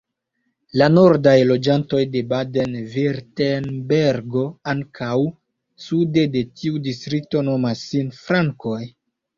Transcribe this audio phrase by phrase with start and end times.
[0.81, 5.13] La nordaj loĝantoj de Baden-Virtembergo ankaŭ
[5.87, 8.83] sude de tiu distrikto nomas sin Frankoj.